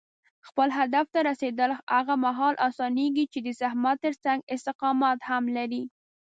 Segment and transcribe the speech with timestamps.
[0.47, 5.83] خپل هدف ته رسېدل هغه مهال اسانېږي چې د زحمت ترڅنګ استقامت هم لرې.